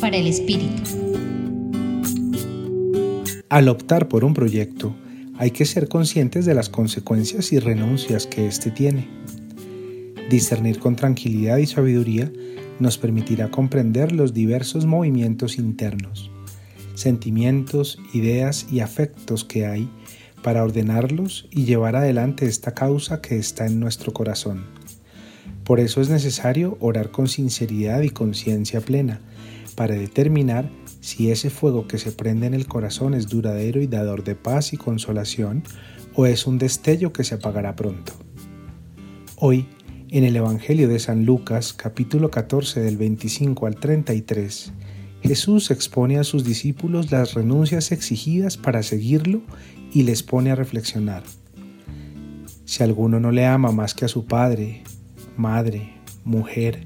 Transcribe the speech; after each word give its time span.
Para 0.00 0.16
el 0.16 0.26
Espíritu. 0.26 0.82
Al 3.48 3.68
optar 3.68 4.08
por 4.08 4.24
un 4.24 4.34
proyecto, 4.34 4.96
hay 5.38 5.52
que 5.52 5.64
ser 5.64 5.88
conscientes 5.88 6.44
de 6.44 6.54
las 6.54 6.68
consecuencias 6.68 7.52
y 7.52 7.60
renuncias 7.60 8.26
que 8.26 8.48
éste 8.48 8.72
tiene. 8.72 9.06
Discernir 10.28 10.80
con 10.80 10.96
tranquilidad 10.96 11.58
y 11.58 11.66
sabiduría 11.66 12.32
nos 12.80 12.98
permitirá 12.98 13.52
comprender 13.52 14.10
los 14.10 14.34
diversos 14.34 14.86
movimientos 14.86 15.56
internos, 15.56 16.32
sentimientos, 16.94 18.00
ideas 18.12 18.66
y 18.72 18.80
afectos 18.80 19.44
que 19.44 19.66
hay 19.66 19.88
para 20.42 20.64
ordenarlos 20.64 21.46
y 21.52 21.64
llevar 21.64 21.94
adelante 21.94 22.46
esta 22.46 22.74
causa 22.74 23.20
que 23.20 23.36
está 23.36 23.66
en 23.66 23.78
nuestro 23.78 24.12
corazón. 24.12 24.64
Por 25.64 25.80
eso 25.80 26.00
es 26.00 26.10
necesario 26.10 26.76
orar 26.80 27.10
con 27.10 27.26
sinceridad 27.28 28.02
y 28.02 28.10
conciencia 28.10 28.80
plena, 28.80 29.20
para 29.74 29.94
determinar 29.94 30.70
si 31.00 31.30
ese 31.30 31.50
fuego 31.50 31.88
que 31.88 31.98
se 31.98 32.12
prende 32.12 32.46
en 32.46 32.54
el 32.54 32.66
corazón 32.66 33.14
es 33.14 33.28
duradero 33.28 33.82
y 33.82 33.86
dador 33.86 34.24
de 34.24 34.34
paz 34.34 34.72
y 34.72 34.76
consolación, 34.76 35.64
o 36.14 36.26
es 36.26 36.46
un 36.46 36.58
destello 36.58 37.12
que 37.12 37.24
se 37.24 37.34
apagará 37.34 37.74
pronto. 37.74 38.12
Hoy 39.36 39.66
en 40.10 40.22
el 40.22 40.36
Evangelio 40.36 40.86
de 40.86 41.00
San 41.00 41.24
Lucas, 41.24 41.72
capítulo 41.72 42.30
14 42.30 42.80
del 42.80 42.96
25 42.96 43.66
al 43.66 43.74
33, 43.74 44.72
Jesús 45.22 45.72
expone 45.72 46.18
a 46.18 46.24
sus 46.24 46.44
discípulos 46.44 47.10
las 47.10 47.34
renuncias 47.34 47.90
exigidas 47.90 48.56
para 48.56 48.84
seguirlo 48.84 49.42
y 49.92 50.02
les 50.02 50.22
pone 50.22 50.52
a 50.52 50.54
reflexionar. 50.54 51.24
Si 52.64 52.84
alguno 52.84 53.18
no 53.18 53.32
le 53.32 53.44
ama 53.44 53.72
más 53.72 53.92
que 53.94 54.04
a 54.04 54.08
su 54.08 54.26
padre, 54.26 54.84
madre, 55.36 55.94
mujer, 56.24 56.84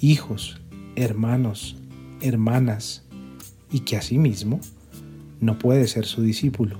hijos, 0.00 0.60
hermanos, 0.96 1.76
hermanas, 2.20 3.04
y 3.70 3.80
que 3.80 3.96
a 3.96 4.02
sí 4.02 4.18
mismo, 4.18 4.60
no 5.40 5.58
puede 5.58 5.86
ser 5.86 6.04
su 6.04 6.22
discípulo. 6.22 6.78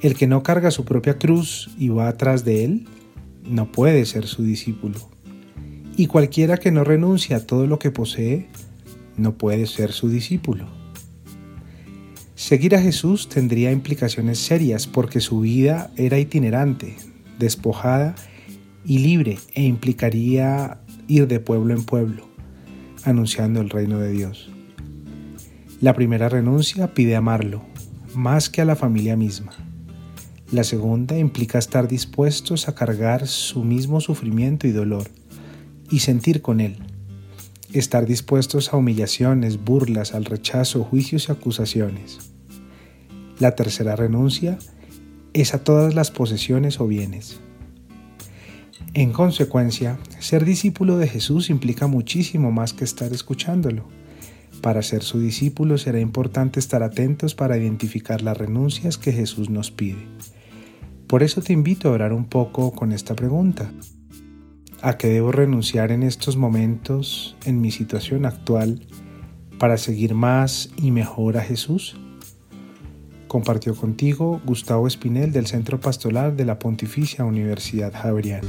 El 0.00 0.14
que 0.14 0.26
no 0.26 0.42
carga 0.42 0.70
su 0.70 0.84
propia 0.84 1.18
cruz 1.18 1.70
y 1.78 1.88
va 1.88 2.08
atrás 2.08 2.44
de 2.44 2.64
él, 2.64 2.88
no 3.44 3.70
puede 3.70 4.04
ser 4.04 4.26
su 4.26 4.42
discípulo. 4.42 4.98
Y 5.96 6.06
cualquiera 6.06 6.56
que 6.56 6.72
no 6.72 6.84
renuncie 6.84 7.36
a 7.36 7.46
todo 7.46 7.66
lo 7.66 7.78
que 7.78 7.90
posee, 7.90 8.48
no 9.16 9.34
puede 9.34 9.66
ser 9.66 9.92
su 9.92 10.08
discípulo. 10.08 10.66
Seguir 12.34 12.74
a 12.74 12.80
Jesús 12.82 13.28
tendría 13.28 13.70
implicaciones 13.70 14.38
serias 14.38 14.86
porque 14.86 15.20
su 15.20 15.40
vida 15.40 15.92
era 15.96 16.18
itinerante, 16.18 16.96
despojada 17.38 18.16
y 18.84 18.98
libre 18.98 19.38
e 19.54 19.62
implicaría 19.62 20.80
ir 21.08 21.28
de 21.28 21.40
pueblo 21.40 21.74
en 21.74 21.84
pueblo, 21.84 22.28
anunciando 23.04 23.60
el 23.60 23.70
reino 23.70 23.98
de 23.98 24.12
Dios. 24.12 24.50
La 25.80 25.94
primera 25.94 26.28
renuncia 26.28 26.94
pide 26.94 27.16
amarlo, 27.16 27.62
más 28.14 28.48
que 28.48 28.60
a 28.60 28.64
la 28.64 28.76
familia 28.76 29.16
misma. 29.16 29.52
La 30.52 30.64
segunda 30.64 31.18
implica 31.18 31.58
estar 31.58 31.88
dispuestos 31.88 32.68
a 32.68 32.74
cargar 32.74 33.26
su 33.26 33.64
mismo 33.64 34.00
sufrimiento 34.00 34.66
y 34.66 34.72
dolor 34.72 35.08
y 35.90 36.00
sentir 36.00 36.42
con 36.42 36.60
él. 36.60 36.78
Estar 37.72 38.06
dispuestos 38.06 38.72
a 38.72 38.76
humillaciones, 38.76 39.64
burlas, 39.64 40.14
al 40.14 40.26
rechazo, 40.26 40.84
juicios 40.84 41.28
y 41.28 41.32
acusaciones. 41.32 42.18
La 43.38 43.56
tercera 43.56 43.96
renuncia 43.96 44.58
es 45.32 45.54
a 45.54 45.64
todas 45.64 45.94
las 45.94 46.10
posesiones 46.10 46.80
o 46.80 46.86
bienes. 46.86 47.40
En 48.94 49.10
consecuencia, 49.10 49.98
ser 50.18 50.44
discípulo 50.44 50.98
de 50.98 51.08
Jesús 51.08 51.48
implica 51.48 51.86
muchísimo 51.86 52.52
más 52.52 52.74
que 52.74 52.84
estar 52.84 53.10
escuchándolo. 53.10 53.88
Para 54.60 54.82
ser 54.82 55.02
su 55.02 55.18
discípulo 55.18 55.78
será 55.78 55.98
importante 55.98 56.60
estar 56.60 56.82
atentos 56.82 57.34
para 57.34 57.56
identificar 57.56 58.20
las 58.20 58.36
renuncias 58.36 58.98
que 58.98 59.12
Jesús 59.12 59.48
nos 59.48 59.70
pide. 59.70 60.06
Por 61.06 61.22
eso 61.22 61.40
te 61.40 61.54
invito 61.54 61.88
a 61.88 61.92
orar 61.92 62.12
un 62.12 62.26
poco 62.26 62.72
con 62.72 62.92
esta 62.92 63.16
pregunta. 63.16 63.72
¿A 64.82 64.98
qué 64.98 65.08
debo 65.08 65.32
renunciar 65.32 65.90
en 65.90 66.02
estos 66.02 66.36
momentos, 66.36 67.34
en 67.46 67.62
mi 67.62 67.70
situación 67.70 68.26
actual, 68.26 68.86
para 69.58 69.78
seguir 69.78 70.12
más 70.12 70.68
y 70.76 70.90
mejor 70.90 71.38
a 71.38 71.40
Jesús? 71.40 71.96
Compartió 73.26 73.74
contigo 73.74 74.42
Gustavo 74.44 74.86
Espinel 74.86 75.32
del 75.32 75.46
Centro 75.46 75.80
Pastoral 75.80 76.36
de 76.36 76.44
la 76.44 76.58
Pontificia 76.58 77.24
Universidad 77.24 77.94
Javeriana. 77.94 78.48